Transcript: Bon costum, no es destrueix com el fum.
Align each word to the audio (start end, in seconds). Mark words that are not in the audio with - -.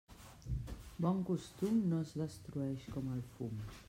Bon 1.05 1.19
costum, 1.27 1.77
no 1.91 1.99
es 2.05 2.13
destrueix 2.23 2.89
com 2.97 3.13
el 3.17 3.23
fum. 3.37 3.61